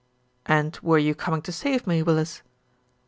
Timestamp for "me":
1.85-2.01